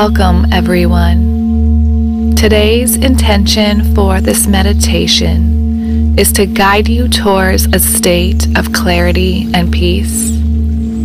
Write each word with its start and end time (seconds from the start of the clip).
Welcome, 0.00 0.52
everyone. 0.52 2.36
Today's 2.36 2.94
intention 2.94 3.96
for 3.96 4.20
this 4.20 4.46
meditation 4.46 6.16
is 6.16 6.30
to 6.34 6.46
guide 6.46 6.86
you 6.86 7.08
towards 7.08 7.66
a 7.66 7.80
state 7.80 8.46
of 8.56 8.72
clarity 8.72 9.50
and 9.52 9.72
peace, 9.72 10.36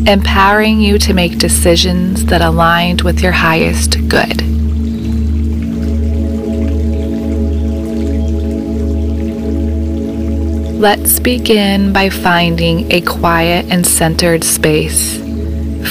empowering 0.08 0.80
you 0.80 1.00
to 1.00 1.14
make 1.16 1.40
decisions 1.40 2.28
that 2.28 2.44
align 2.44 2.98
with 3.04 3.24
your 3.24 3.32
highest 3.32 3.98
good. 4.08 4.44
Let's 10.80 11.20
begin 11.20 11.94
by 11.94 12.12
finding 12.12 12.92
a 12.92 13.02
quiet 13.02 13.66
and 13.72 13.88
centered 13.88 14.44
space, 14.44 15.18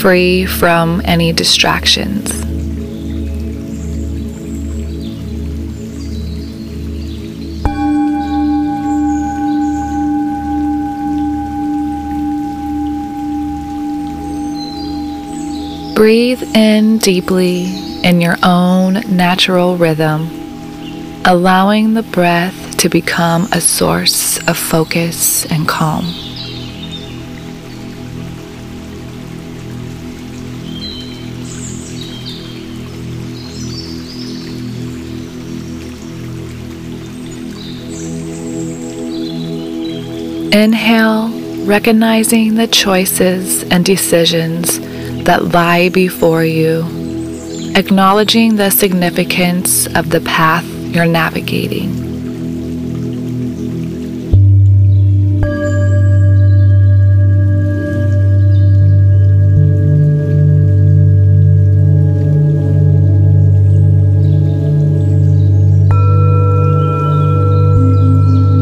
free 0.01 0.47
from 0.47 1.03
any 1.05 1.33
distractions. 1.33 2.52
Breathe 16.03 16.43
in 16.57 16.99
deeply 16.99 17.67
in 18.03 18.21
your 18.21 18.35
own 18.43 18.95
natural 19.09 19.77
rhythm, 19.77 20.23
allowing 21.25 21.95
the 21.95 22.03
breath 22.03 22.77
to 22.79 22.89
become 22.89 23.47
a 23.53 23.61
source 23.61 24.39
of 24.49 24.59
focus 24.59 25.47
and 25.47 25.69
calm. 25.69 26.07
Inhale, 40.53 41.29
recognizing 41.65 42.57
the 42.57 42.67
choices 42.67 43.63
and 43.71 43.85
decisions 43.85 44.81
that 45.25 45.53
lie 45.53 45.89
before 45.89 46.45
you, 46.45 46.83
acknowledging 47.77 48.57
the 48.57 48.71
significance 48.71 49.87
of 49.95 50.11
the 50.11 50.21
path 50.21 50.65
you're 50.95 51.07
navigating. 51.07 51.91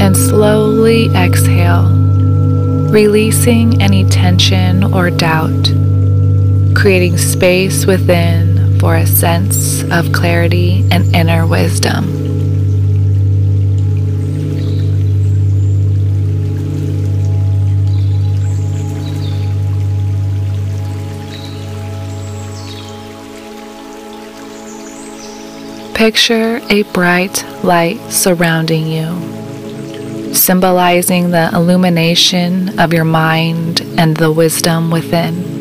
And 0.00 0.16
slowly 0.16 1.06
exhale, 1.14 1.88
releasing 2.90 3.80
any 3.80 4.04
tension 4.04 4.92
or 4.92 5.10
doubt 5.10 5.79
creating 6.80 7.18
space 7.18 7.84
within 7.84 8.78
for 8.78 8.96
a 8.96 9.06
sense 9.06 9.82
of 9.92 10.10
clarity 10.14 10.82
and 10.90 11.14
inner 11.14 11.46
wisdom. 11.46 12.06
Picture 25.92 26.62
a 26.70 26.82
bright 26.94 27.44
light 27.62 28.00
surrounding 28.10 28.86
you, 28.86 30.34
symbolizing 30.34 31.30
the 31.30 31.50
illumination 31.52 32.80
of 32.80 32.94
your 32.94 33.04
mind 33.04 33.82
and 33.98 34.16
the 34.16 34.32
wisdom 34.32 34.90
within. 34.90 35.59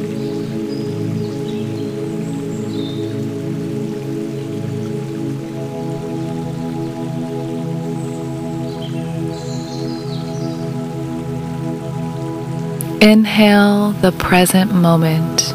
Inhale 13.02 13.92
the 13.94 14.12
present 14.12 14.74
moment, 14.74 15.54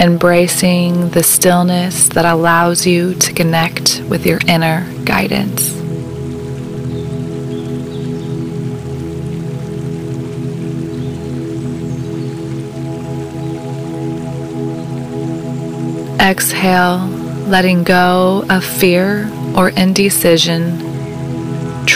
embracing 0.00 1.10
the 1.10 1.22
stillness 1.22 2.08
that 2.08 2.24
allows 2.24 2.84
you 2.84 3.14
to 3.14 3.32
connect 3.32 4.02
with 4.08 4.26
your 4.26 4.40
inner 4.48 4.84
guidance. 5.04 5.76
Exhale, 16.20 17.06
letting 17.46 17.84
go 17.84 18.44
of 18.50 18.64
fear 18.64 19.30
or 19.54 19.68
indecision 19.68 20.87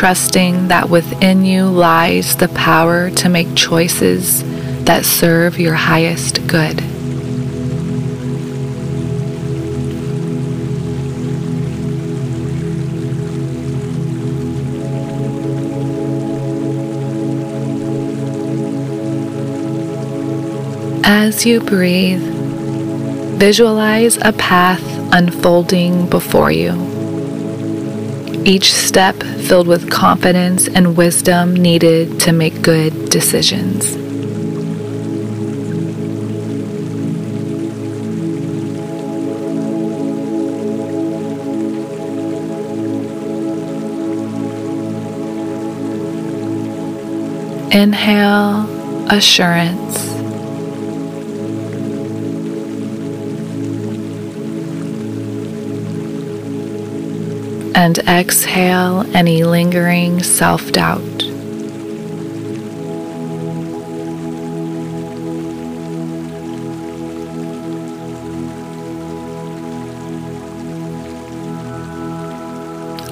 trusting 0.03 0.67
that 0.67 0.91
within 0.91 1.45
you 1.45 1.65
lies 1.65 2.35
the 2.39 2.49
power 2.49 3.09
to 3.09 3.29
make 3.29 3.47
choices 3.55 4.43
that 4.83 5.05
serve 5.05 5.61
your 5.61 5.75
highest 5.75 6.45
good. 6.49 6.81
As 21.05 21.47
you 21.47 21.61
breathe, 21.61 22.21
visualize 23.39 24.17
a 24.17 24.33
path 24.33 24.83
unfolding 25.13 26.11
before 26.11 26.51
you 26.51 26.92
each 28.45 28.73
step 28.73 29.17
filled 29.23 29.67
with 29.69 29.91
confidence 29.91 30.67
and 30.69 30.97
wisdom 30.97 31.55
needed 31.55 32.21
to 32.21 32.33
make 32.33 32.63
good 32.63 33.09
decisions. 33.09 33.95
Inhale 47.75 48.67
assurance. 49.11 50.12
And 57.83 57.99
exhale 58.07 59.05
any 59.13 59.43
lingering 59.43 60.23
self 60.23 60.71
doubt. 60.71 61.01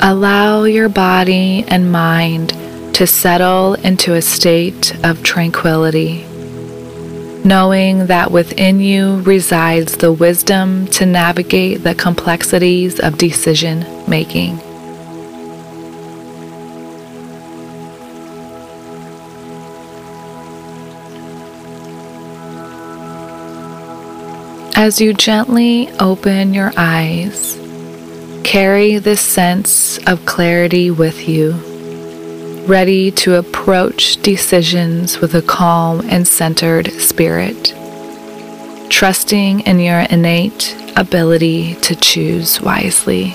Allow 0.01 0.63
your 0.63 0.89
body 0.89 1.65
and 1.67 1.91
mind 1.91 2.51
to 2.95 3.09
settle 3.09 3.75
into 3.75 4.15
a 4.15 4.23
state 4.23 4.95
of 5.05 5.25
tranquility 5.25 6.25
knowing 7.43 8.07
that 8.07 8.31
within 8.31 8.81
you 8.81 9.19
resides 9.23 9.97
the 9.97 10.13
wisdom 10.13 10.87
to 10.89 11.07
navigate 11.07 11.83
the 11.83 11.95
complexities 11.95 13.01
of 13.01 13.17
decision 13.17 13.83
making. 14.11 14.59
As 24.77 25.01
you 25.01 25.15
gently 25.15 25.91
open 26.01 26.53
your 26.53 26.73
eyes, 26.77 27.59
carry 28.45 28.99
this 28.99 29.21
sense 29.21 29.99
of 30.07 30.27
clarity 30.27 30.91
with 30.91 31.29
you 31.29 31.71
ready 32.71 33.11
to 33.11 33.35
approach 33.35 34.17
decisions 34.23 35.19
with 35.19 35.35
a 35.35 35.43
calm 35.43 36.01
and 36.09 36.27
centered 36.27 36.89
spirit, 36.93 37.75
trusting 38.91 39.61
in 39.61 39.81
your 39.81 40.01
innate 40.01 40.77
ability 40.97 41.75
to 41.77 41.97
choose 41.97 42.61
wisely. 42.61 43.35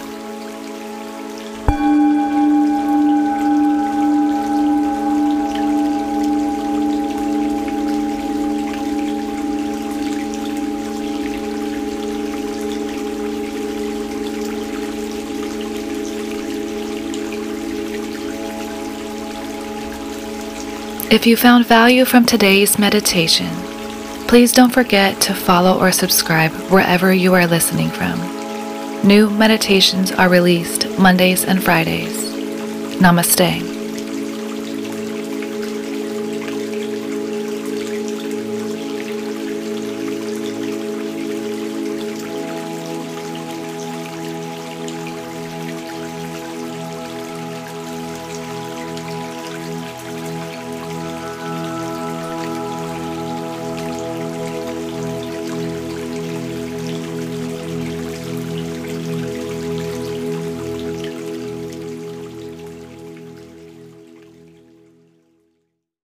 If 21.12 21.28
you 21.28 21.38
found 21.38 21.68
value 21.68 22.04
from 22.04 22.25
today's 22.25 22.80
meditation, 22.80 23.48
please 24.28 24.52
don't 24.52 24.74
forget 24.74 25.22
to 25.22 25.36
follow 25.36 25.80
or 25.80 25.92
subscribe 25.92 26.52
wherever 26.72 27.13
you 27.13 27.36
are 27.36 27.46
listening 27.46 27.92
from. 27.92 28.18
New 29.07 29.30
meditations 29.30 30.12
are 30.12 30.30
released 30.30 30.90
Mondays 30.98 31.46
and 31.46 31.63
Fridays. 31.63 32.34
Namaste. 33.00 33.75